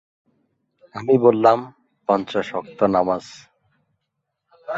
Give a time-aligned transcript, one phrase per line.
[0.95, 1.57] আমি বললাম,
[2.09, 3.23] পঞ্চাশ ওয়াক্ত নামাজ।